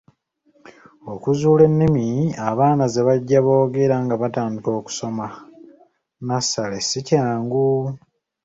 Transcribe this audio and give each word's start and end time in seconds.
Okuzuula 1.13 1.63
ennimi 1.69 2.07
abaana 2.49 2.83
ze 2.93 3.01
bajja 3.07 3.39
boogera 3.45 3.95
nga 4.05 4.15
batandika 4.21 4.69
okusoma 4.79 5.25
nnassale 5.37 6.77
si 6.89 6.99
kyangu. 7.07 7.69